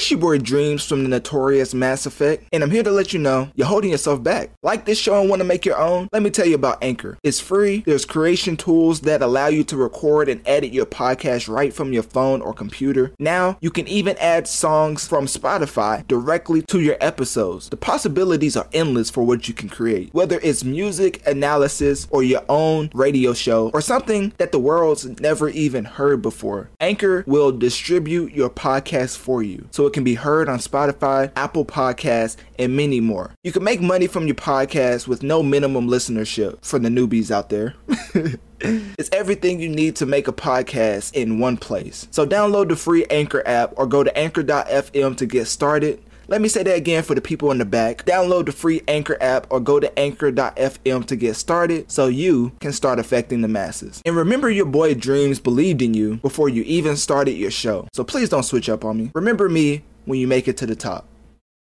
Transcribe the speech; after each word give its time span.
It's 0.00 0.10
your 0.10 0.18
boy 0.18 0.38
Dreamz 0.38 0.88
from 0.88 1.02
the 1.02 1.10
notorious 1.10 1.74
Mass 1.74 2.06
Effect, 2.06 2.48
and 2.54 2.62
I'm 2.62 2.70
here 2.70 2.82
to 2.82 2.90
let 2.90 3.12
you 3.12 3.18
know 3.18 3.50
you're 3.54 3.66
holding 3.66 3.90
yourself 3.90 4.22
back. 4.22 4.48
Like 4.62 4.86
this 4.86 4.98
show 4.98 5.20
and 5.20 5.28
want 5.28 5.40
to 5.40 5.44
make 5.44 5.66
your 5.66 5.76
own? 5.76 6.08
Let 6.10 6.22
me 6.22 6.30
tell 6.30 6.46
you 6.46 6.54
about 6.54 6.82
Anchor. 6.82 7.18
It's 7.22 7.38
free, 7.38 7.82
there's 7.84 8.06
creation 8.06 8.56
tools 8.56 9.00
that 9.02 9.20
allow 9.20 9.48
you 9.48 9.62
to 9.64 9.76
record 9.76 10.30
and 10.30 10.40
edit 10.48 10.72
your 10.72 10.86
podcast 10.86 11.54
right 11.54 11.74
from 11.74 11.92
your 11.92 12.02
phone 12.02 12.40
or 12.40 12.54
computer. 12.54 13.12
Now, 13.18 13.58
you 13.60 13.70
can 13.70 13.86
even 13.88 14.16
add 14.16 14.48
songs 14.48 15.06
from 15.06 15.26
Spotify 15.26 16.08
directly 16.08 16.62
to 16.62 16.80
your 16.80 16.96
episodes. 16.98 17.68
The 17.68 17.76
possibilities 17.76 18.56
are 18.56 18.68
endless 18.72 19.10
for 19.10 19.22
what 19.22 19.48
you 19.48 19.54
can 19.54 19.68
create, 19.68 20.14
whether 20.14 20.40
it's 20.40 20.64
music, 20.64 21.20
analysis, 21.26 22.08
or 22.08 22.22
your 22.22 22.42
own 22.48 22.88
radio 22.94 23.34
show, 23.34 23.68
or 23.74 23.82
something 23.82 24.32
that 24.38 24.50
the 24.50 24.58
world's 24.58 25.04
never 25.20 25.50
even 25.50 25.84
heard 25.84 26.22
before. 26.22 26.70
Anchor 26.80 27.22
will 27.26 27.52
distribute 27.52 28.32
your 28.32 28.48
podcast 28.48 29.18
for 29.18 29.42
you. 29.42 29.68
So 29.70 29.89
it 29.90 29.94
can 29.94 30.04
be 30.04 30.14
heard 30.14 30.48
on 30.48 30.60
Spotify, 30.60 31.32
Apple 31.34 31.64
Podcasts, 31.64 32.36
and 32.60 32.76
many 32.76 33.00
more. 33.00 33.32
You 33.42 33.50
can 33.50 33.64
make 33.64 33.80
money 33.80 34.06
from 34.06 34.26
your 34.28 34.36
podcast 34.36 35.08
with 35.08 35.24
no 35.24 35.42
minimum 35.42 35.88
listenership 35.88 36.64
for 36.64 36.78
the 36.78 36.88
newbies 36.88 37.32
out 37.32 37.48
there. 37.48 37.74
it's 38.60 39.10
everything 39.12 39.58
you 39.58 39.68
need 39.68 39.96
to 39.96 40.06
make 40.06 40.28
a 40.28 40.32
podcast 40.32 41.12
in 41.14 41.40
one 41.40 41.56
place. 41.56 42.06
So 42.12 42.24
download 42.24 42.68
the 42.68 42.76
free 42.76 43.04
Anchor 43.06 43.42
app 43.44 43.72
or 43.76 43.86
go 43.88 44.04
to 44.04 44.16
anchor.fm 44.16 45.16
to 45.16 45.26
get 45.26 45.46
started. 45.46 46.00
Let 46.30 46.40
me 46.40 46.48
say 46.48 46.62
that 46.62 46.76
again 46.76 47.02
for 47.02 47.16
the 47.16 47.20
people 47.20 47.50
in 47.50 47.58
the 47.58 47.64
back. 47.64 48.04
Download 48.06 48.46
the 48.46 48.52
free 48.52 48.82
Anchor 48.86 49.16
app 49.20 49.48
or 49.50 49.58
go 49.58 49.80
to 49.80 49.98
anchor.fm 49.98 51.04
to 51.06 51.16
get 51.16 51.34
started 51.34 51.90
so 51.90 52.06
you 52.06 52.52
can 52.60 52.72
start 52.72 53.00
affecting 53.00 53.40
the 53.40 53.48
masses. 53.48 54.00
And 54.06 54.14
remember, 54.14 54.48
your 54.48 54.66
boy 54.66 54.94
Dreamz 54.94 55.42
believed 55.42 55.82
in 55.82 55.92
you 55.92 56.18
before 56.18 56.48
you 56.48 56.62
even 56.62 56.96
started 56.96 57.32
your 57.32 57.50
show. 57.50 57.88
So 57.92 58.04
please 58.04 58.28
don't 58.28 58.44
switch 58.44 58.68
up 58.68 58.84
on 58.84 58.96
me. 58.96 59.10
Remember 59.12 59.48
me 59.48 59.82
when 60.04 60.20
you 60.20 60.28
make 60.28 60.46
it 60.46 60.56
to 60.58 60.66
the 60.66 60.76
top. 60.76 61.08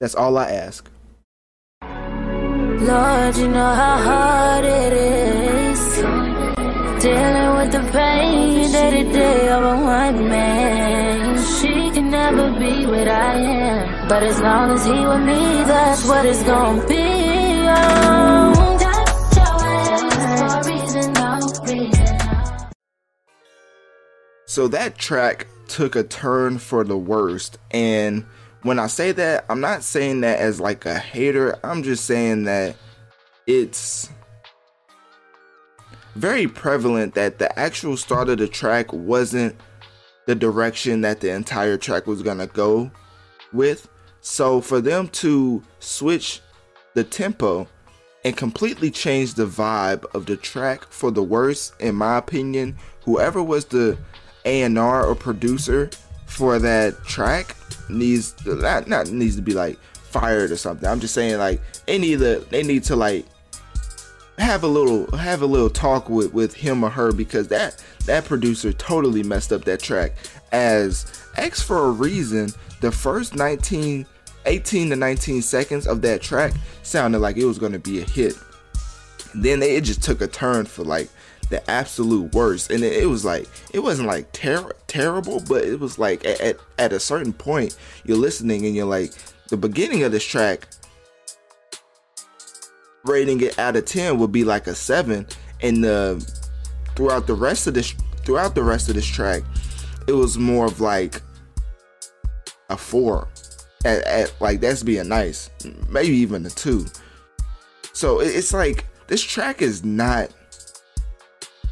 That's 0.01 0.13
all 0.13 0.37
I 0.37 0.51
ask. 0.51 0.89
Lord, 1.81 3.37
you 3.37 3.47
know 3.47 3.73
how 3.75 3.97
hard 4.03 4.65
it 4.65 4.91
is 4.91 5.79
dealing 7.01 7.55
with 7.55 7.71
the 7.71 7.91
pain 7.93 8.71
day 8.73 9.03
to 9.03 9.11
day 9.13 9.47
of 9.49 9.63
a 9.63 9.75
one 9.83 10.27
man. 10.27 11.37
She 11.59 11.91
can 11.91 12.09
never 12.11 12.51
be 12.59 12.85
what 12.85 13.07
I 13.07 13.35
am, 13.35 13.88
but 14.09 14.23
as 14.23 14.41
long 14.41 14.71
as 14.71 14.83
he 14.83 14.91
with 14.91 15.21
me, 15.21 15.63
that's 15.63 16.03
what 16.05 16.25
it's 16.25 16.41
gonna 16.41 16.85
be. 16.87 16.95
Oh. 17.71 18.59
So 24.47 24.67
that 24.69 24.97
track 24.97 25.45
took 25.67 25.95
a 25.95 26.03
turn 26.03 26.57
for 26.57 26.83
the 26.83 26.97
worst. 26.97 27.59
And 27.69 28.25
when 28.63 28.79
I 28.79 28.87
say 28.87 29.11
that, 29.11 29.45
I'm 29.47 29.61
not 29.61 29.83
saying 29.83 30.21
that 30.21 30.39
as 30.39 30.59
like 30.59 30.87
a 30.87 30.97
hater. 30.97 31.59
I'm 31.63 31.83
just 31.83 32.05
saying 32.05 32.45
that 32.45 32.75
it's 33.45 34.09
very 36.15 36.47
prevalent 36.47 37.13
that 37.13 37.37
the 37.37 37.57
actual 37.59 37.95
start 37.95 38.27
of 38.27 38.39
the 38.39 38.47
track 38.47 38.91
wasn't 38.91 39.55
the 40.25 40.33
direction 40.33 41.01
that 41.01 41.21
the 41.21 41.29
entire 41.29 41.77
track 41.77 42.07
was 42.07 42.23
going 42.23 42.39
to 42.39 42.47
go 42.47 42.89
with. 43.53 43.87
So 44.21 44.61
for 44.61 44.81
them 44.81 45.07
to 45.09 45.63
switch 45.79 46.41
the 46.93 47.03
tempo 47.03 47.67
and 48.25 48.35
completely 48.35 48.91
change 48.91 49.35
the 49.35 49.45
vibe 49.45 50.03
of 50.13 50.25
the 50.25 50.35
track 50.35 50.85
for 50.91 51.11
the 51.11 51.23
worse, 51.23 51.71
in 51.79 51.95
my 51.95 52.17
opinion, 52.17 52.77
whoever 53.05 53.41
was 53.41 53.65
the 53.65 53.97
a&R 54.45 55.05
or 55.05 55.15
producer 55.15 55.89
for 56.25 56.59
that 56.59 57.03
track 57.05 57.55
needs 57.89 58.33
to, 58.33 58.55
not, 58.55 58.87
not 58.87 59.09
needs 59.09 59.35
to 59.35 59.41
be 59.41 59.53
like 59.53 59.79
fired 59.93 60.51
or 60.51 60.57
something. 60.57 60.87
I'm 60.87 60.99
just 60.99 61.13
saying 61.13 61.37
like 61.37 61.61
they 61.85 61.97
need 61.97 62.19
to 62.19 62.45
they 62.49 62.63
need 62.63 62.83
to 62.85 62.95
like 62.95 63.25
have 64.37 64.63
a 64.63 64.67
little 64.67 65.15
have 65.17 65.41
a 65.41 65.45
little 65.45 65.69
talk 65.69 66.09
with 66.09 66.33
with 66.33 66.53
him 66.53 66.83
or 66.83 66.89
her 66.89 67.11
because 67.11 67.47
that 67.49 67.83
that 68.05 68.25
producer 68.25 68.71
totally 68.73 69.23
messed 69.23 69.51
up 69.51 69.65
that 69.65 69.79
track 69.81 70.13
as 70.51 71.23
Ex 71.37 71.61
for 71.61 71.85
a 71.85 71.91
reason 71.91 72.49
the 72.81 72.91
first 72.91 73.35
19 73.35 74.05
18 74.45 74.89
to 74.89 74.95
19 74.95 75.41
seconds 75.41 75.85
of 75.85 76.01
that 76.01 76.21
track 76.21 76.53
sounded 76.83 77.19
like 77.19 77.37
it 77.37 77.45
was 77.45 77.59
going 77.59 77.73
to 77.73 77.79
be 77.79 78.01
a 78.01 78.05
hit. 78.05 78.35
Then 79.35 79.59
they, 79.59 79.75
it 79.75 79.83
just 79.83 80.01
took 80.01 80.21
a 80.21 80.27
turn 80.27 80.65
for 80.65 80.83
like 80.83 81.09
the 81.49 81.67
absolute 81.69 82.33
worst. 82.33 82.71
And 82.71 82.83
it, 82.83 83.03
it 83.03 83.05
was 83.05 83.25
like 83.25 83.47
it 83.73 83.79
wasn't 83.79 84.07
like 84.07 84.31
ter- 84.31 84.73
terrible 84.87 85.41
but 85.47 85.63
it 85.63 85.79
was 85.79 85.99
like 85.99 86.25
at, 86.25 86.41
at, 86.41 86.57
at 86.77 86.93
a 86.93 86.99
certain 86.99 87.33
point 87.33 87.77
you're 88.05 88.17
listening 88.17 88.65
and 88.65 88.75
you're 88.75 88.85
like 88.85 89.13
the 89.49 89.57
beginning 89.57 90.03
of 90.03 90.11
this 90.11 90.25
track 90.25 90.67
rating 93.05 93.41
it 93.41 93.57
out 93.57 93.75
of 93.75 93.85
10 93.85 94.17
would 94.19 94.31
be 94.31 94.43
like 94.43 94.67
a 94.67 94.75
7 94.75 95.25
and 95.61 95.83
the 95.83 96.19
throughout 96.95 97.27
the 97.27 97.33
rest 97.33 97.67
of 97.67 97.73
this 97.73 97.93
throughout 98.23 98.55
the 98.55 98.63
rest 98.63 98.89
of 98.89 98.95
this 98.95 99.05
track 99.05 99.43
it 100.07 100.13
was 100.13 100.37
more 100.37 100.65
of 100.65 100.81
like 100.81 101.21
a 102.69 102.77
4 102.77 103.27
at, 103.85 104.03
at 104.03 104.33
like 104.39 104.61
that's 104.61 104.83
being 104.83 105.07
nice. 105.07 105.49
Maybe 105.89 106.15
even 106.17 106.45
a 106.45 106.49
2 106.49 106.85
so 107.99 108.21
it, 108.21 108.27
it's 108.27 108.53
like 108.53 108.85
this 109.07 109.21
track 109.21 109.61
is 109.61 109.83
not 109.83 110.29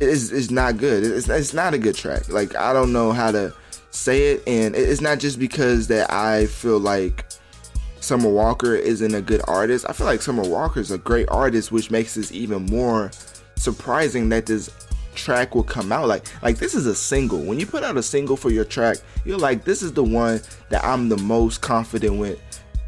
is 0.02 0.34
is 0.34 0.52
not 0.52 0.76
good. 0.78 1.06
It's, 1.06 1.30
it's 1.30 1.54
not 1.54 1.74
a 1.74 1.78
good 1.78 1.96
track. 1.96 2.28
Like 2.28 2.54
i 2.56 2.74
don't 2.74 2.92
know 2.92 3.14
how 3.14 3.32
to 3.32 3.54
say 3.92 4.34
it. 4.34 4.44
And 4.46 4.76
it's 4.76 5.00
not 5.00 5.20
just 5.20 5.40
because 5.40 5.88
that 5.88 6.12
i 6.12 6.46
feel 6.48 6.80
like 6.80 7.26
Summer 8.02 8.30
Walker 8.30 8.76
isn't 8.76 9.16
a 9.16 9.22
good 9.22 9.42
artist. 9.48 9.86
I 9.88 9.94
feel 9.94 10.06
like 10.06 10.22
Summer 10.22 10.44
Walker 10.44 10.82
is 10.82 10.92
a 10.92 10.98
great 10.98 11.30
artist, 11.30 11.72
which 11.72 11.92
makes 11.92 12.16
this 12.16 12.32
even 12.32 12.66
more 12.66 13.10
surprising 13.56 14.30
that 14.30 14.46
this 14.46 14.70
track 15.18 15.56
will 15.56 15.64
come 15.64 15.92
out. 15.92 16.08
Like, 16.08 16.26
like 16.42 16.58
this 16.58 16.74
is 16.74 16.86
a 16.86 16.96
single. 16.96 17.40
When 17.44 17.60
you 17.60 17.66
put 17.66 17.84
out 17.84 17.98
a 17.98 18.04
single 18.04 18.38
for 18.38 18.50
your 18.50 18.66
track, 18.66 18.98
you're 19.26 19.38
like, 19.38 19.66
this 19.66 19.82
is 19.82 19.94
the 19.94 20.04
one 20.04 20.42
that 20.70 20.84
I'm 20.84 21.10
the 21.10 21.18
most 21.18 21.62
confident 21.62 22.18
with. 22.18 22.40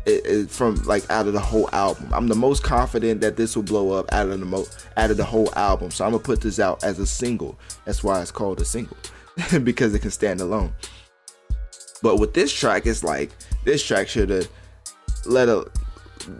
It, 0.05 0.25
it, 0.25 0.49
from 0.49 0.75
like 0.85 1.07
out 1.11 1.27
of 1.27 1.33
the 1.33 1.39
whole 1.39 1.69
album, 1.73 2.09
I'm 2.13 2.27
the 2.27 2.35
most 2.35 2.63
confident 2.63 3.21
that 3.21 3.35
this 3.35 3.55
will 3.55 3.63
blow 3.63 3.91
up 3.91 4.11
out 4.13 4.29
of 4.29 4.39
the 4.39 4.45
mo- 4.45 4.65
out 4.95 5.11
of 5.11 5.17
the 5.17 5.25
whole 5.25 5.53
album. 5.55 5.91
So 5.91 6.05
I'm 6.05 6.11
gonna 6.11 6.23
put 6.23 6.41
this 6.41 6.59
out 6.59 6.83
as 6.83 6.99
a 6.99 7.05
single. 7.05 7.59
That's 7.85 8.03
why 8.03 8.21
it's 8.21 8.31
called 8.31 8.61
a 8.61 8.65
single 8.65 8.97
because 9.63 9.93
it 9.93 9.99
can 9.99 10.09
stand 10.09 10.39
alone. 10.39 10.73
But 12.01 12.15
with 12.15 12.33
this 12.33 12.53
track, 12.53 12.85
it's 12.85 13.03
like 13.03 13.31
this 13.65 13.85
track 13.85 14.07
should 14.07 14.29
have 14.29 14.47
let 15.25 15.49
a 15.49 15.69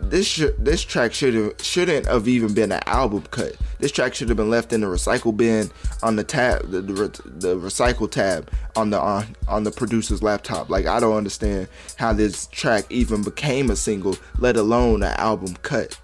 this 0.10 0.28
sh- 0.28 0.56
this 0.58 0.84
track 0.84 1.14
should 1.14 1.34
have 1.34 1.54
shouldn't 1.62 2.06
have 2.06 2.28
even 2.28 2.54
been 2.54 2.72
an 2.72 2.82
album 2.86 3.24
cut. 3.32 3.56
This 3.80 3.92
track 3.92 4.14
should 4.14 4.28
have 4.30 4.38
been 4.38 4.50
left 4.50 4.74
in 4.74 4.82
the 4.82 4.88
recycle 4.88 5.36
bin 5.36 5.72
on 6.04 6.16
the 6.16 6.24
tab, 6.24 6.70
the, 6.70 6.82
the, 6.82 6.94
the 7.26 7.56
recycle 7.56 8.10
tab 8.10 8.52
on 8.76 8.90
the 8.90 9.00
on, 9.00 9.36
on 9.48 9.64
the 9.64 9.72
producer's 9.72 10.22
laptop. 10.22 10.70
Like 10.70 10.86
I 10.86 11.00
don't 11.00 11.16
understand 11.16 11.68
how 11.96 12.14
this 12.14 12.48
track 12.48 12.86
even 12.90 13.24
became 13.24 13.70
a 13.70 13.76
single, 13.76 14.16
let 14.38 14.58
alone 14.58 15.04
an 15.04 15.14
album 15.18 15.56
cut. 15.62 16.00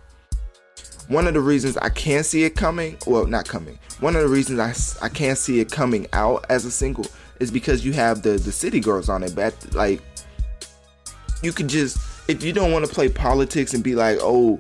One 1.08 1.28
of 1.28 1.34
the 1.34 1.42
reasons 1.42 1.78
I 1.78 1.90
can't 1.90 2.26
see 2.26 2.46
it 2.46 2.56
coming, 2.56 2.98
well, 3.06 3.26
not 3.28 3.48
coming. 3.48 3.78
One 4.00 4.16
of 4.16 4.24
the 4.24 4.30
reasons 4.30 4.60
I, 5.02 5.06
I 5.06 5.10
can't 5.10 5.38
see 5.38 5.60
it 5.60 5.72
coming 5.72 6.08
out 6.14 6.46
as 6.50 6.66
a 6.66 6.72
single 6.72 7.06
is 7.40 7.52
because 7.52 7.86
you 7.86 7.94
have 7.94 8.22
the 8.22 8.32
the 8.32 8.52
city 8.52 8.80
girls 8.80 9.10
on 9.10 9.24
it. 9.24 9.36
But 9.36 9.54
like, 9.74 10.02
you 11.44 11.52
could 11.52 11.68
just 11.68 11.98
if 12.28 12.44
you 12.44 12.54
don't 12.54 12.72
want 12.72 12.86
to 12.86 12.94
play 12.94 13.10
politics 13.10 13.74
and 13.74 13.84
be 13.84 13.96
like, 13.96 14.18
oh, 14.22 14.60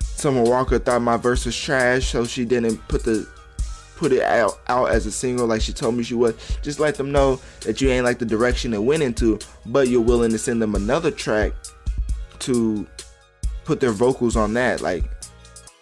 Summer 0.00 0.42
Walker 0.42 0.78
thought 0.78 1.02
my 1.02 1.16
verse 1.16 1.44
was 1.44 1.58
trash, 1.58 2.08
so 2.08 2.24
she 2.24 2.44
didn't 2.44 2.76
put 2.88 3.04
the 3.04 3.28
put 3.96 4.12
it 4.12 4.22
out 4.22 4.60
out 4.66 4.90
as 4.90 5.06
a 5.06 5.12
single 5.12 5.46
like 5.46 5.60
she 5.60 5.72
told 5.72 5.94
me 5.94 6.02
she 6.02 6.14
would. 6.14 6.36
Just 6.62 6.80
let 6.80 6.96
them 6.96 7.12
know 7.12 7.40
that 7.60 7.80
you 7.80 7.88
ain't 7.90 8.04
like 8.04 8.18
the 8.18 8.24
direction 8.24 8.72
it 8.72 8.82
went 8.82 9.02
into, 9.02 9.38
but 9.66 9.88
you're 9.88 10.00
willing 10.00 10.30
to 10.30 10.38
send 10.38 10.62
them 10.62 10.74
another 10.74 11.10
track 11.10 11.52
to 12.40 12.86
put 13.64 13.80
their 13.80 13.92
vocals 13.92 14.36
on 14.36 14.54
that. 14.54 14.80
Like 14.80 15.04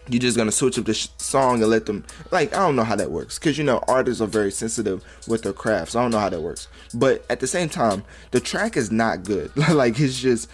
you're 0.09 0.21
just 0.21 0.37
gonna 0.37 0.53
switch 0.53 0.79
up 0.79 0.85
the 0.87 0.95
sh- 0.95 1.09
song 1.19 1.63
and 1.63 1.71
let 1.71 1.87
them 1.87 2.05
like 2.31 2.55
I 2.55 2.59
don't 2.59 2.77
know 2.77 2.85
how 2.85 2.97
that 2.97 3.11
works 3.11 3.39
because 3.39 3.57
you 3.57 3.65
know 3.65 3.83
artists 3.89 4.21
are 4.21 4.27
very 4.27 4.51
sensitive 4.51 5.05
with 5.29 5.43
their 5.43 5.53
crafts. 5.53 5.95
I 5.95 6.03
don't 6.03 6.11
know 6.11 6.19
how 6.19 6.31
that 6.31 6.41
works, 6.41 6.69
but 6.95 7.25
at 7.31 7.41
the 7.41 7.47
same 7.47 7.69
time, 7.69 8.05
the 8.31 8.41
track 8.41 8.77
is 8.77 8.91
not 8.91 9.23
good. 9.23 9.55
like 9.71 10.01
it's 10.01 10.19
just 10.19 10.51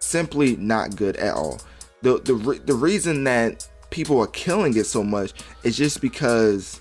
simply 0.00 0.56
not 0.56 0.96
good 0.96 1.16
at 1.16 1.34
all. 1.34 1.60
The 2.02 2.20
the 2.20 2.60
the 2.64 2.74
reason 2.74 3.24
that 3.24 3.68
people 3.90 4.20
are 4.20 4.28
killing 4.28 4.76
it 4.76 4.84
so 4.84 5.02
much 5.02 5.32
is 5.64 5.76
just 5.76 6.00
because 6.00 6.80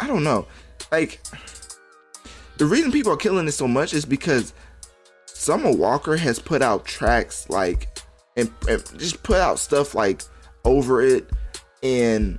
I 0.00 0.06
don't 0.06 0.24
know. 0.24 0.46
Like 0.90 1.20
the 2.58 2.66
reason 2.66 2.92
people 2.92 3.12
are 3.12 3.16
killing 3.16 3.46
it 3.46 3.52
so 3.52 3.68
much 3.68 3.94
is 3.94 4.04
because 4.04 4.52
Summer 5.26 5.72
Walker 5.72 6.16
has 6.16 6.38
put 6.38 6.62
out 6.62 6.84
tracks 6.84 7.48
like 7.48 7.88
and, 8.36 8.50
and 8.68 8.82
just 8.98 9.22
put 9.22 9.38
out 9.38 9.58
stuff 9.58 9.94
like 9.94 10.22
over 10.64 11.02
it 11.02 11.28
and 11.82 12.38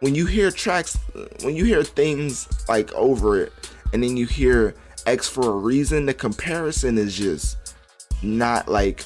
when 0.00 0.14
you 0.14 0.26
hear 0.26 0.50
tracks 0.50 0.96
when 1.42 1.56
you 1.56 1.64
hear 1.64 1.82
things 1.82 2.48
like 2.68 2.92
over 2.92 3.40
it 3.40 3.52
and 3.92 4.02
then 4.02 4.16
you 4.16 4.26
hear 4.26 4.74
Ex 5.06 5.28
for 5.28 5.50
a 5.50 5.56
reason, 5.56 6.06
the 6.06 6.14
comparison 6.14 6.98
is 6.98 7.16
just 7.16 7.74
not 8.22 8.68
like 8.68 9.04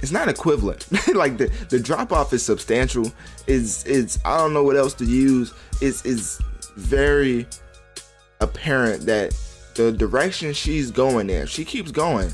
it's 0.00 0.12
not 0.12 0.28
equivalent. 0.28 0.86
like 1.14 1.38
the 1.38 1.50
the 1.68 1.80
drop 1.80 2.12
off 2.12 2.32
is 2.32 2.42
substantial. 2.42 3.12
Is 3.46 3.84
is 3.84 4.18
I 4.24 4.36
don't 4.38 4.52
know 4.52 4.62
what 4.62 4.76
else 4.76 4.94
to 4.94 5.04
use. 5.04 5.52
Is 5.80 6.04
is 6.04 6.40
very 6.76 7.46
apparent 8.40 9.06
that 9.06 9.34
the 9.74 9.92
direction 9.92 10.52
she's 10.52 10.90
going 10.90 11.30
in, 11.30 11.46
she 11.46 11.64
keeps 11.64 11.90
going. 11.90 12.32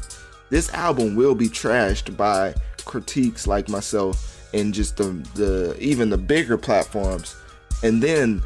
This 0.51 0.73
album 0.75 1.17
will 1.17 1.35
be 1.35 1.49
trashed 1.49 2.17
by 2.17 2.55
critiques 2.85 3.47
like 3.47 3.69
myself 3.69 4.51
and 4.53 4.75
just 4.75 4.97
the 4.97 5.05
the 5.35 5.77
even 5.79 6.11
the 6.11 6.19
bigger 6.19 6.59
platforms, 6.59 7.37
and 7.83 8.03
then 8.03 8.43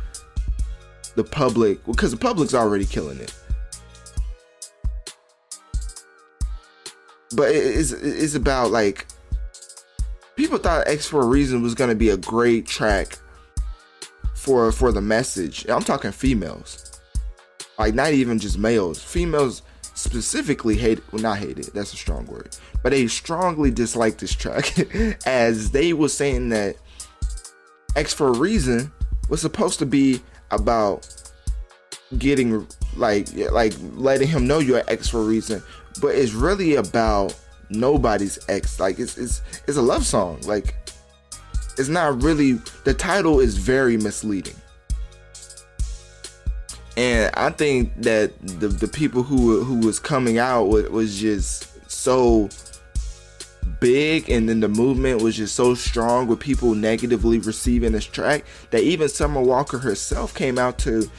the 1.17 1.25
public 1.25 1.85
because 1.87 2.13
the 2.13 2.17
public's 2.17 2.55
already 2.55 2.85
killing 2.85 3.19
it. 3.19 3.35
But 7.35 7.51
it's 7.51 7.91
it's 7.91 8.35
about 8.35 8.71
like 8.71 9.07
people 10.37 10.59
thought 10.59 10.87
Ex 10.87 11.07
for 11.07 11.23
a 11.23 11.27
Reason 11.27 11.63
was 11.63 11.75
gonna 11.75 11.95
be 11.95 12.11
a 12.11 12.17
great 12.17 12.67
track 12.67 13.19
for 14.35 14.71
for 14.71 14.93
the 14.93 15.01
message. 15.01 15.67
I'm 15.69 15.83
talking 15.83 16.13
females, 16.13 17.01
like 17.79 17.95
not 17.95 18.13
even 18.13 18.39
just 18.39 18.59
males. 18.59 19.03
Females 19.03 19.63
specifically 19.95 20.77
hate 20.77 21.01
well 21.11 21.23
not 21.23 21.39
hated 21.39 21.65
that's 21.73 21.95
a 21.95 21.97
strong 21.97 22.27
word 22.27 22.55
but 22.83 22.93
they 22.93 23.07
strongly 23.07 23.71
dislike 23.71 24.19
this 24.19 24.35
track 24.35 24.79
as 25.27 25.71
they 25.71 25.95
were 25.95 26.09
saying 26.09 26.51
that 26.51 26.77
Ex 27.97 28.13
for 28.13 28.29
a 28.29 28.39
reason 28.39 28.93
was 29.31 29.41
supposed 29.41 29.79
to 29.79 29.87
be 29.87 30.21
about 30.51 31.09
getting 32.19 32.67
like 32.97 33.29
like 33.51 33.75
letting 33.95 34.29
him 34.29 34.47
know 34.47 34.59
you're 34.59 34.83
ex 34.89 35.09
for 35.09 35.21
a 35.21 35.25
reason, 35.25 35.63
but 36.01 36.15
it's 36.15 36.33
really 36.33 36.77
about 36.77 37.35
nobody's 37.71 38.39
ex. 38.49 38.81
Like 38.81 38.99
it's 38.99 39.19
it's 39.19 39.43
it's 39.67 39.77
a 39.77 39.83
love 39.83 40.07
song. 40.07 40.41
Like 40.43 40.77
it's 41.79 41.89
not 41.89 42.23
really 42.23 42.55
the 42.85 42.95
title 42.95 43.41
is 43.41 43.57
very 43.57 43.97
misleading. 43.97 44.55
And 46.97 47.35
I 47.35 47.51
think 47.51 47.93
that 48.03 48.33
the 48.41 48.69
the 48.69 48.89
people 48.89 49.23
who 49.23 49.63
who 49.63 49.81
was 49.87 49.99
coming 49.99 50.39
out 50.39 50.69
was, 50.69 50.89
was 50.89 51.21
just 51.21 51.91
so 51.91 52.49
big 53.81 54.31
and 54.31 54.49
then 54.49 54.61
the 54.61 54.69
movement 54.69 55.23
was 55.23 55.37
just 55.37 55.55
so 55.55 55.75
strong 55.75 56.27
with 56.27 56.41
people 56.41 56.75
negatively 56.75 57.39
receiving 57.39 57.93
this 57.93 58.05
track 58.05 58.45
that 58.71 58.83
even 58.83 59.09
Summer 59.09 59.41
Walker 59.41 59.79
herself 59.79 60.35
came 60.35 60.59
out 60.59 60.79
to 60.81 61.11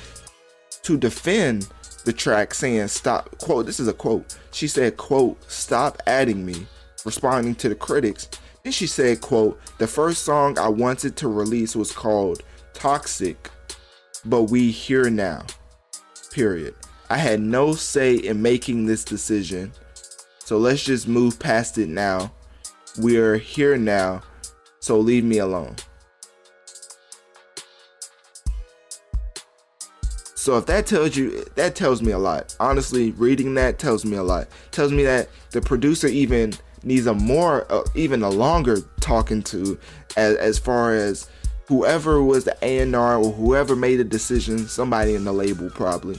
to 0.83 0.97
defend 0.97 1.67
the 2.05 2.13
track 2.13 2.53
saying 2.53 2.87
stop 2.87 3.37
quote 3.39 3.65
this 3.65 3.79
is 3.79 3.87
a 3.87 3.93
quote. 3.93 4.37
She 4.51 4.67
said 4.67 4.97
quote 4.97 5.39
stop 5.51 6.01
adding 6.07 6.45
me 6.45 6.65
responding 7.05 7.55
to 7.55 7.69
the 7.69 7.75
critics. 7.75 8.29
And 8.65 8.73
she 8.73 8.87
said 8.87 9.21
quote 9.21 9.59
the 9.77 9.87
first 9.87 10.23
song 10.23 10.57
i 10.57 10.67
wanted 10.67 11.15
to 11.17 11.27
release 11.27 11.75
was 11.75 11.91
called 11.91 12.43
toxic 12.73 13.49
but 14.25 14.43
we 14.43 14.71
here 14.71 15.09
now 15.09 15.45
period. 16.31 16.75
I 17.09 17.17
had 17.17 17.39
no 17.39 17.73
say 17.73 18.15
in 18.15 18.41
making 18.41 18.85
this 18.85 19.03
decision 19.03 19.71
so 20.39 20.57
let's 20.57 20.83
just 20.83 21.07
move 21.07 21.39
past 21.39 21.77
it 21.77 21.89
now 21.89 22.31
we're 22.97 23.37
here 23.37 23.77
now 23.77 24.21
so 24.79 24.97
leave 24.97 25.23
me 25.23 25.37
alone 25.37 25.75
So 30.47 30.57
if 30.57 30.65
that 30.67 30.85
tells 30.85 31.17
you, 31.17 31.43
that 31.55 31.75
tells 31.75 32.01
me 32.01 32.13
a 32.13 32.17
lot. 32.17 32.55
Honestly, 32.61 33.11
reading 33.11 33.55
that 33.55 33.79
tells 33.79 34.05
me 34.05 34.15
a 34.15 34.23
lot. 34.23 34.47
Tells 34.71 34.93
me 34.93 35.03
that 35.03 35.27
the 35.51 35.59
producer 35.59 36.07
even 36.07 36.53
needs 36.83 37.05
a 37.05 37.13
more, 37.13 37.69
uh, 37.69 37.83
even 37.95 38.23
a 38.23 38.29
longer 38.29 38.77
talking 39.01 39.43
to, 39.43 39.77
as, 40.15 40.37
as 40.37 40.57
far 40.57 40.95
as 40.95 41.29
whoever 41.67 42.23
was 42.23 42.45
the 42.45 42.55
A&R 42.61 43.17
or 43.17 43.33
whoever 43.33 43.75
made 43.75 43.97
the 43.97 44.05
decision, 44.05 44.69
somebody 44.69 45.15
in 45.15 45.25
the 45.25 45.33
label 45.33 45.69
probably. 45.69 46.17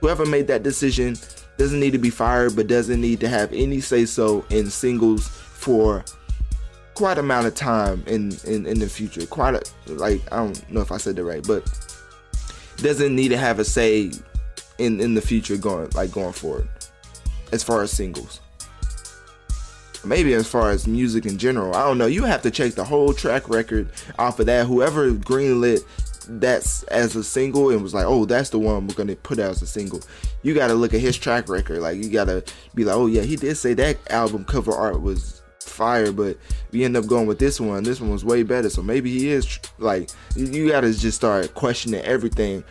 Whoever 0.00 0.26
made 0.26 0.48
that 0.48 0.64
decision 0.64 1.16
doesn't 1.56 1.78
need 1.78 1.92
to 1.92 1.98
be 1.98 2.10
fired, 2.10 2.56
but 2.56 2.66
doesn't 2.66 3.00
need 3.00 3.20
to 3.20 3.28
have 3.28 3.52
any 3.52 3.80
say 3.80 4.06
so 4.06 4.44
in 4.50 4.68
singles 4.70 5.45
for 5.66 6.04
quite 6.94 7.18
amount 7.18 7.44
of 7.44 7.56
time 7.56 8.04
in, 8.06 8.32
in, 8.44 8.66
in 8.66 8.78
the 8.78 8.88
future. 8.88 9.26
Quite 9.26 9.54
a, 9.56 9.92
like, 9.92 10.22
I 10.32 10.36
don't 10.36 10.70
know 10.70 10.80
if 10.80 10.92
I 10.92 10.96
said 10.96 11.16
that 11.16 11.24
right, 11.24 11.44
but 11.44 11.68
doesn't 12.76 13.16
need 13.16 13.28
to 13.30 13.36
have 13.36 13.58
a 13.58 13.64
say 13.64 14.12
in 14.78 15.00
in 15.00 15.14
the 15.14 15.20
future 15.20 15.56
going 15.56 15.88
like 15.94 16.12
going 16.12 16.32
forward 16.32 16.68
as 17.50 17.64
far 17.64 17.82
as 17.82 17.90
singles. 17.90 18.40
Maybe 20.04 20.34
as 20.34 20.46
far 20.46 20.70
as 20.70 20.86
music 20.86 21.26
in 21.26 21.36
general. 21.36 21.74
I 21.74 21.82
don't 21.82 21.98
know. 21.98 22.06
You 22.06 22.22
have 22.24 22.42
to 22.42 22.50
check 22.50 22.74
the 22.74 22.84
whole 22.84 23.12
track 23.12 23.48
record 23.48 23.88
off 24.20 24.38
of 24.38 24.46
that. 24.46 24.66
Whoever 24.66 25.10
greenlit 25.10 25.82
that's 26.28 26.82
as 26.84 27.16
a 27.16 27.22
single 27.22 27.70
and 27.70 27.82
was 27.82 27.94
like 27.94 28.04
oh 28.04 28.24
that's 28.24 28.50
the 28.50 28.58
one 28.58 28.86
we're 28.86 28.94
gonna 28.94 29.16
put 29.16 29.40
out 29.40 29.50
as 29.50 29.62
a 29.62 29.66
single. 29.66 30.00
You 30.42 30.54
gotta 30.54 30.74
look 30.74 30.94
at 30.94 31.00
his 31.00 31.16
track 31.16 31.48
record. 31.48 31.80
Like 31.80 31.96
you 31.96 32.08
gotta 32.08 32.44
be 32.74 32.84
like 32.84 32.94
oh 32.94 33.06
yeah 33.06 33.22
he 33.22 33.36
did 33.36 33.56
say 33.56 33.74
that 33.74 33.98
album 34.12 34.44
cover 34.44 34.72
art 34.72 35.00
was 35.00 35.42
fire, 35.76 36.10
but 36.10 36.36
we 36.72 36.84
end 36.84 36.96
up 36.96 37.06
going 37.06 37.26
with 37.26 37.38
this 37.38 37.60
one. 37.60 37.84
This 37.84 38.00
one 38.00 38.10
was 38.10 38.24
way 38.24 38.42
better. 38.42 38.70
So 38.70 38.82
maybe 38.82 39.10
he 39.10 39.28
is 39.28 39.60
like 39.78 40.10
you 40.34 40.68
got 40.68 40.80
to 40.80 40.92
just 40.92 41.16
start 41.16 41.54
questioning 41.54 42.00
everything. 42.02 42.64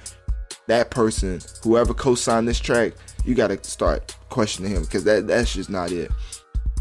That 0.68 0.90
person, 0.90 1.40
whoever 1.63 1.94
co-signed 1.94 2.48
this 2.48 2.60
track, 2.60 2.94
you 3.24 3.36
got 3.36 3.48
to 3.48 3.63
start 3.63 4.16
questioning 4.30 4.72
him 4.72 4.81
because 4.81 5.04
that 5.04 5.28
that's 5.28 5.54
just 5.54 5.69
not 5.69 5.92
it. 5.92 6.12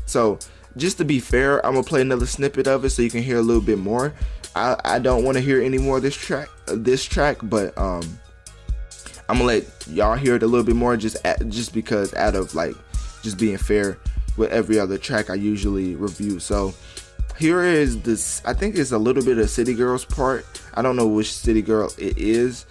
So 0.07 0.39
just 0.77 0.99
to 0.99 1.05
be 1.05 1.21
fair, 1.21 1.65
I'm 1.65 1.75
gonna 1.75 1.85
play 1.85 2.01
another 2.01 2.27
snippet 2.27 2.67
of 2.67 2.85
it 2.85 2.91
so 2.91 3.03
you 3.03 3.11
can 3.11 3.23
hear 3.23 3.39
a 3.39 3.43
little 3.43 3.63
bit 3.63 3.79
more. 3.79 4.15
I, 4.57 4.77
I 4.85 4.99
don't 4.99 5.25
want 5.25 5.37
to 5.37 5.41
hear 5.41 5.61
any 5.61 5.79
more 5.79 5.97
of 5.99 6.03
this 6.03 6.17
track, 6.17 6.49
this 6.67 7.05
track, 7.05 7.39
but 7.43 7.77
um, 7.77 8.03
I'm 9.29 9.39
gonna 9.39 9.45
let 9.45 9.87
y'all 9.89 10.17
hear 10.17 10.37
it 10.37 10.43
a 10.43 10.47
little 10.47 10.65
bit 10.65 10.77
more 10.77 10.97
just 10.97 11.17
at, 11.25 11.49
just 11.49 11.73
because 11.73 12.15
out 12.15 12.35
of 12.35 12.55
like 12.55 12.75
just 13.23 13.39
being 13.39 13.57
fair 13.57 13.99
with 14.37 14.51
every 14.51 14.79
other 14.79 14.99
track 14.99 15.31
I 15.31 15.35
usually 15.35 15.95
review. 15.95 16.39
So 16.41 16.75
here 17.39 17.63
is 17.63 18.01
this 18.03 18.43
I 18.45 18.53
think 18.53 18.77
it's 18.77 18.93
a 18.93 18.99
little 18.99 19.25
bit 19.25 19.39
of 19.39 19.51
City 19.51 19.75
Girls 19.75 20.05
part. 20.05 20.47
I 20.75 20.83
don't 20.83 20.97
know 20.97 21.07
which 21.07 21.33
City 21.33 21.63
Girl 21.63 21.91
it 21.99 22.19
is 22.19 22.67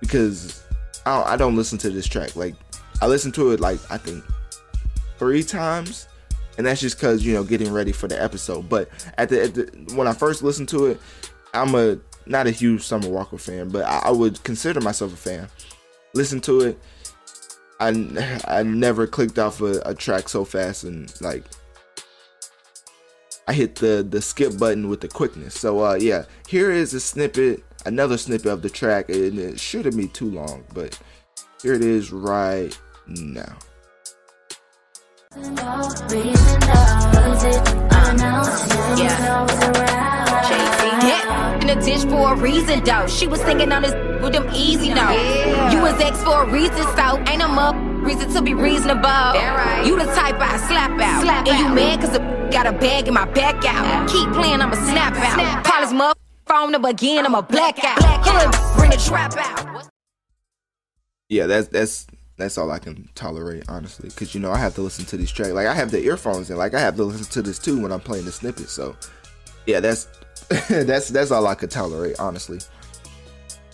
because 0.00 0.64
I 1.06 1.16
don't, 1.16 1.26
I 1.28 1.36
don't 1.36 1.56
listen 1.56 1.78
to 1.78 1.90
this 1.90 2.06
track. 2.06 2.36
Like 2.36 2.54
I 3.02 3.06
listened 3.06 3.34
to 3.34 3.52
it 3.52 3.60
like 3.60 3.78
I 3.90 3.98
think 3.98 4.24
three 5.18 5.42
times 5.42 6.08
and 6.60 6.66
that's 6.66 6.80
just 6.80 6.98
because 6.98 7.24
you 7.24 7.32
know 7.32 7.44
getting 7.44 7.72
ready 7.72 7.92
for 7.92 8.08
the 8.08 8.20
episode 8.20 8.68
but 8.68 8.88
at 9.18 9.28
the, 9.28 9.42
at 9.44 9.54
the, 9.54 9.94
when 9.94 10.06
i 10.06 10.12
first 10.12 10.42
listened 10.42 10.68
to 10.68 10.86
it 10.86 11.00
i'm 11.54 11.74
a 11.74 11.98
not 12.26 12.46
a 12.46 12.50
huge 12.50 12.82
summer 12.82 13.08
walker 13.08 13.38
fan 13.38 13.68
but 13.68 13.84
I, 13.84 14.02
I 14.06 14.10
would 14.10 14.42
consider 14.44 14.80
myself 14.80 15.12
a 15.12 15.16
fan 15.16 15.48
listen 16.14 16.40
to 16.42 16.60
it 16.60 16.78
I, 17.80 18.40
I 18.46 18.62
never 18.62 19.06
clicked 19.06 19.38
off 19.38 19.60
a, 19.60 19.80
a 19.86 19.94
track 19.94 20.28
so 20.28 20.44
fast 20.44 20.84
and 20.84 21.12
like 21.20 21.44
I 23.48 23.52
hit 23.52 23.76
the 23.76 24.06
the 24.08 24.22
skip 24.22 24.58
button 24.58 24.88
with 24.88 25.00
the 25.00 25.08
quickness. 25.08 25.58
So 25.58 25.84
uh 25.84 25.94
yeah, 25.94 26.26
here 26.46 26.70
is 26.70 26.94
a 26.94 27.00
snippet, 27.00 27.64
another 27.84 28.16
snippet 28.16 28.46
of 28.46 28.62
the 28.62 28.70
track, 28.70 29.08
and 29.08 29.38
it 29.38 29.58
shouldn't 29.58 29.96
be 29.96 30.06
too 30.06 30.30
long, 30.30 30.64
but 30.72 30.98
here 31.62 31.74
it 31.74 31.82
is 31.82 32.12
right 32.12 32.78
now. 33.08 33.56
Yeah. 41.02 41.60
In 41.60 41.70
a 41.70 41.80
dish 41.80 42.04
for 42.04 42.32
a 42.32 42.36
reason, 42.36 42.82
though. 42.82 43.06
She 43.06 43.28
was 43.28 43.40
singing 43.42 43.70
on 43.70 43.82
this 43.82 43.94
with 44.20 44.32
them 44.32 44.50
easy 44.52 44.88
notes. 44.88 45.22
Yeah. 45.22 45.72
You 45.72 45.82
was 45.82 46.00
X 46.00 46.20
for 46.24 46.42
a 46.42 46.50
reason, 46.50 46.82
so 46.96 47.22
ain't 47.28 47.38
no 47.38 47.48
more 47.48 47.74
reason 48.02 48.28
to 48.32 48.42
be 48.42 48.54
reasonable. 48.54 49.02
Right. 49.02 49.84
You 49.86 49.96
the 49.96 50.06
type 50.06 50.34
I 50.40 50.56
slap 50.66 51.00
out. 51.00 51.22
Slap 51.22 51.46
and 51.46 51.56
out. 51.56 51.60
you 51.60 51.74
mad 51.74 52.00
cause 52.00 52.18
I 52.18 52.50
got 52.50 52.66
a 52.66 52.72
bag 52.72 53.06
in 53.06 53.14
my 53.14 53.26
back 53.26 53.64
out. 53.64 54.08
Keep 54.08 54.32
playing, 54.32 54.60
I'ma 54.60 54.74
snap 54.74 55.14
out. 55.14 55.34
Snap 55.34 55.64
Call 55.64 55.82
his 55.82 55.92
mother 55.92 56.18
phone 56.46 56.74
up 56.74 56.84
again, 56.84 57.24
I'ma 57.24 57.42
black 57.42 57.82
out. 57.84 57.98
Black 57.98 58.26
out. 58.26 58.76
Bring 58.76 58.90
the 58.90 58.96
trap 58.96 59.36
out. 59.36 59.88
Yeah, 61.28 61.46
that's 61.46 61.68
that's 61.68 62.08
that's 62.40 62.58
all 62.58 62.70
I 62.70 62.78
can 62.78 63.08
tolerate, 63.14 63.64
honestly. 63.68 64.08
Because 64.08 64.34
you 64.34 64.40
know 64.40 64.52
I 64.52 64.58
have 64.58 64.74
to 64.74 64.82
listen 64.82 65.04
to 65.06 65.16
these 65.16 65.30
tracks. 65.30 65.52
Like 65.52 65.66
I 65.66 65.74
have 65.74 65.90
the 65.90 66.02
earphones 66.02 66.50
and 66.50 66.58
like 66.58 66.74
I 66.74 66.80
have 66.80 66.96
to 66.96 67.04
listen 67.04 67.30
to 67.32 67.42
this 67.42 67.58
too 67.58 67.80
when 67.80 67.92
I'm 67.92 68.00
playing 68.00 68.24
the 68.24 68.32
snippet. 68.32 68.68
So 68.68 68.96
yeah, 69.66 69.80
that's 69.80 70.08
that's 70.68 71.08
that's 71.08 71.30
all 71.30 71.46
I 71.46 71.54
could 71.54 71.70
tolerate, 71.70 72.18
honestly. 72.18 72.58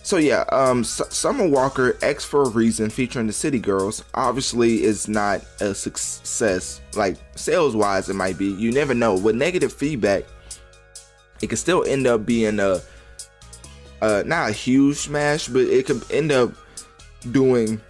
So 0.07 0.15
yeah, 0.15 0.45
um, 0.53 0.81
S- 0.81 1.01
Summer 1.09 1.45
Walker 1.45 1.97
Ex 2.01 2.23
for 2.23 2.43
a 2.43 2.49
Reason 2.49 2.89
featuring 2.89 3.27
the 3.27 3.33
City 3.33 3.59
Girls 3.59 4.05
obviously 4.13 4.83
is 4.83 5.09
not 5.09 5.41
a 5.59 5.75
success. 5.75 6.79
Like 6.95 7.17
sales 7.35 7.75
wise, 7.75 8.07
it 8.07 8.13
might 8.13 8.37
be. 8.37 8.45
You 8.45 8.71
never 8.71 8.93
know. 8.93 9.17
With 9.17 9.35
negative 9.35 9.73
feedback, 9.73 10.23
it 11.41 11.47
could 11.47 11.57
still 11.57 11.83
end 11.83 12.07
up 12.07 12.25
being 12.25 12.57
a, 12.59 12.79
uh, 14.01 14.23
not 14.25 14.49
a 14.49 14.53
huge 14.53 14.95
smash, 14.95 15.49
but 15.49 15.63
it 15.63 15.85
could 15.85 16.01
end 16.09 16.31
up 16.31 16.53
doing 17.31 17.81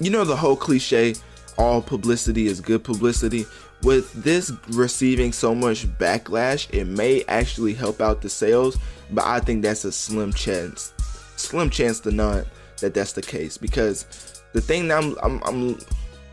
you 0.00 0.10
know 0.10 0.24
the 0.24 0.36
whole 0.36 0.56
cliche 0.56 1.14
all 1.58 1.80
publicity 1.80 2.46
is 2.46 2.60
good 2.60 2.84
publicity. 2.84 3.46
With 3.82 4.12
this 4.12 4.52
receiving 4.68 5.32
so 5.32 5.54
much 5.54 5.86
backlash 5.98 6.68
it 6.74 6.86
may 6.86 7.24
actually 7.28 7.74
help 7.74 8.00
out 8.00 8.22
the 8.22 8.28
sales 8.28 8.78
but 9.10 9.24
i 9.24 9.38
think 9.38 9.62
that's 9.62 9.84
a 9.84 9.92
slim 9.92 10.32
chance 10.32 10.94
slim 11.36 11.68
chance 11.68 12.00
to 12.00 12.10
none 12.10 12.46
that 12.80 12.94
that's 12.94 13.12
the 13.12 13.22
case 13.22 13.58
because 13.58 14.42
the 14.52 14.60
thing 14.60 14.88
that 14.88 15.02
I'm, 15.02 15.16
I'm, 15.22 15.42
I'm 15.44 15.78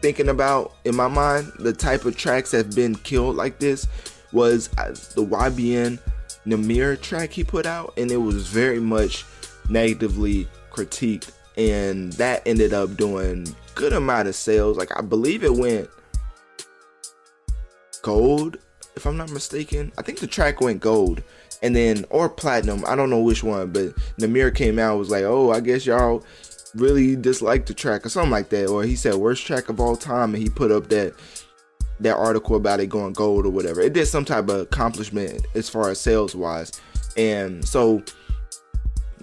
thinking 0.01 0.29
about 0.29 0.75
in 0.85 0.95
my 0.95 1.07
mind 1.07 1.51
the 1.59 1.73
type 1.73 2.05
of 2.05 2.15
tracks 2.15 2.51
that 2.51 2.65
have 2.65 2.75
been 2.75 2.95
killed 2.95 3.35
like 3.35 3.59
this 3.59 3.87
was 4.31 4.69
uh, 4.77 4.89
the 4.89 5.25
YBN 5.25 5.99
Nahmir 6.45 6.99
track 6.99 7.31
he 7.31 7.43
put 7.43 7.65
out 7.65 7.93
and 7.97 8.11
it 8.11 8.17
was 8.17 8.47
very 8.47 8.79
much 8.79 9.25
negatively 9.69 10.47
critiqued 10.71 11.31
and 11.57 12.13
that 12.13 12.41
ended 12.45 12.73
up 12.73 12.95
doing 12.95 13.47
good 13.75 13.93
amount 13.93 14.27
of 14.27 14.35
sales. 14.35 14.77
Like 14.77 14.95
i 14.97 15.01
believe 15.01 15.43
it 15.43 15.53
went 15.53 15.89
gold 18.01 18.57
if 18.95 19.05
i'm 19.05 19.17
not 19.17 19.31
mistaken. 19.31 19.91
I 19.97 20.01
think 20.01 20.19
the 20.19 20.27
track 20.27 20.61
went 20.61 20.81
gold. 20.81 21.23
And 21.61 21.73
then 21.73 22.03
or 22.09 22.27
platinum. 22.27 22.83
I 22.85 22.95
don't 22.95 23.09
know 23.09 23.21
which 23.21 23.43
one 23.43 23.71
but 23.71 23.95
Nahmir 24.19 24.53
came 24.53 24.79
out 24.79 24.97
was 24.97 25.09
like 25.09 25.23
oh 25.23 25.51
i 25.51 25.59
guess 25.59 25.85
y'all 25.85 26.23
really 26.75 27.15
disliked 27.15 27.67
the 27.67 27.73
track 27.73 28.05
or 28.05 28.09
something 28.09 28.31
like 28.31 28.49
that. 28.49 28.67
Or 28.67 28.83
he 28.83 28.95
said 28.95 29.15
worst 29.15 29.45
track 29.45 29.69
of 29.69 29.79
all 29.79 29.95
time 29.95 30.33
and 30.33 30.41
he 30.43 30.49
put 30.49 30.71
up 30.71 30.89
that 30.89 31.13
that 31.99 32.17
article 32.17 32.55
about 32.55 32.79
it 32.79 32.87
going 32.87 33.13
gold 33.13 33.45
or 33.45 33.51
whatever. 33.51 33.79
It 33.79 33.93
did 33.93 34.07
some 34.07 34.25
type 34.25 34.49
of 34.49 34.61
accomplishment 34.61 35.45
as 35.53 35.69
far 35.69 35.89
as 35.89 35.99
sales 35.99 36.35
wise 36.35 36.71
and 37.17 37.65
so 37.67 38.01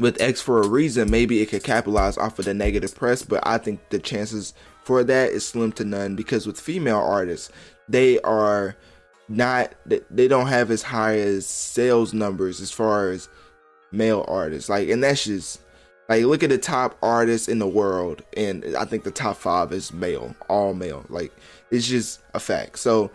with 0.00 0.20
Ex 0.20 0.40
for 0.40 0.60
a 0.62 0.68
reason, 0.68 1.10
maybe 1.10 1.40
it 1.40 1.50
could 1.50 1.62
capitalize 1.62 2.16
off 2.16 2.38
of 2.38 2.46
the 2.46 2.54
negative 2.54 2.94
press, 2.94 3.22
but 3.22 3.46
I 3.46 3.58
think 3.58 3.90
the 3.90 3.98
chances 3.98 4.54
for 4.82 5.04
that 5.04 5.30
is 5.30 5.46
slim 5.46 5.72
to 5.72 5.84
none 5.84 6.16
because 6.16 6.46
with 6.46 6.58
female 6.58 6.98
artists, 6.98 7.50
they 7.88 8.18
are 8.20 8.76
not 9.28 9.72
they 10.10 10.26
don't 10.26 10.48
have 10.48 10.70
as 10.70 10.82
high 10.82 11.18
as 11.18 11.46
sales 11.46 12.12
numbers 12.12 12.60
as 12.60 12.72
far 12.72 13.10
as 13.10 13.28
male 13.92 14.24
artists. 14.26 14.70
Like 14.70 14.88
and 14.88 15.04
that's 15.04 15.24
just 15.24 15.60
like 16.08 16.24
look 16.24 16.42
at 16.42 16.50
the 16.50 16.58
top 16.58 16.96
artists 17.02 17.46
in 17.46 17.58
the 17.58 17.68
world 17.68 18.22
and 18.36 18.64
I 18.76 18.86
think 18.86 19.04
the 19.04 19.10
top 19.10 19.36
5 19.36 19.72
is 19.72 19.92
male, 19.92 20.34
all 20.48 20.72
male. 20.72 21.04
Like 21.10 21.32
it's 21.70 21.86
just 21.86 22.20
a 22.32 22.40
fact. 22.40 22.78
So 22.78 23.10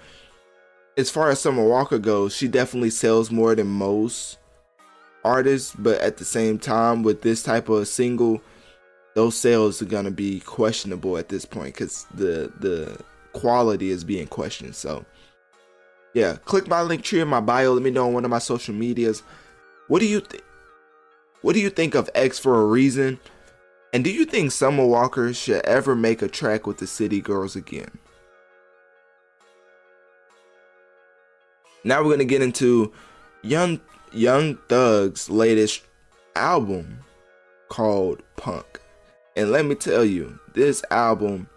as 0.97 1.09
far 1.09 1.29
as 1.29 1.41
Summer 1.41 1.67
Walker 1.67 1.97
goes, 1.97 2.35
she 2.35 2.47
definitely 2.47 2.91
sells 2.91 3.31
more 3.31 3.55
than 3.55 3.67
most 3.67 4.37
artists, 5.25 5.75
but 5.77 5.99
at 6.01 6.17
the 6.17 6.25
same 6.25 6.59
time, 6.59 7.03
with 7.03 7.21
this 7.21 7.43
type 7.43 7.67
of 7.67 7.87
single, 7.87 8.41
those 9.15 9.35
sales 9.35 9.81
are 9.81 9.85
gonna 9.85 10.11
be 10.11 10.39
questionable 10.41 11.17
at 11.17 11.29
this 11.29 11.45
point 11.45 11.73
because 11.73 12.05
the 12.13 12.53
the 12.59 12.97
quality 13.33 13.89
is 13.89 14.03
being 14.03 14.27
questioned. 14.27 14.75
So, 14.75 15.05
yeah, 16.13 16.37
click 16.45 16.67
my 16.67 16.81
Linktree 16.81 17.21
in 17.21 17.27
my 17.27 17.41
bio. 17.41 17.73
Let 17.73 17.83
me 17.83 17.91
know 17.91 18.07
on 18.07 18.13
one 18.13 18.25
of 18.25 18.31
my 18.31 18.39
social 18.39 18.73
medias. 18.73 19.23
What 19.87 19.99
do 19.99 20.05
you 20.05 20.19
think? 20.19 20.43
What 21.41 21.53
do 21.53 21.59
you 21.59 21.69
think 21.69 21.95
of 21.95 22.09
Ex 22.15 22.39
for 22.39 22.61
a 22.61 22.65
reason? 22.65 23.19
And 23.93 24.03
do 24.03 24.11
you 24.11 24.25
think 24.25 24.51
Summer 24.51 24.85
Walker 24.85 25.33
should 25.33 25.65
ever 25.65 25.95
make 25.95 26.21
a 26.21 26.27
track 26.27 26.67
with 26.67 26.77
the 26.77 26.87
City 26.87 27.21
Girls 27.21 27.55
again? 27.55 27.97
Now 31.83 32.03
we're 32.03 32.11
gonna 32.11 32.25
get 32.25 32.41
into 32.41 32.91
Young 33.43 33.79
Young 34.11 34.57
Thug's 34.69 35.29
latest 35.29 35.83
album 36.35 36.99
called 37.69 38.21
Punk. 38.37 38.79
And 39.35 39.51
let 39.51 39.65
me 39.65 39.75
tell 39.75 40.05
you, 40.05 40.39
this 40.53 40.83
album 40.91 41.49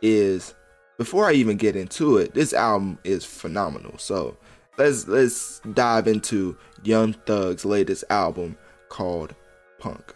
is 0.00 0.54
before 0.98 1.26
I 1.26 1.32
even 1.32 1.56
get 1.56 1.76
into 1.76 2.16
it, 2.18 2.34
this 2.34 2.52
album 2.52 2.98
is 3.04 3.24
phenomenal. 3.24 3.98
So 3.98 4.36
let's 4.78 5.08
let's 5.08 5.60
dive 5.74 6.06
into 6.06 6.56
Young 6.82 7.14
Thug's 7.26 7.64
latest 7.64 8.04
album 8.10 8.56
called 8.88 9.34
Punk. 9.78 10.14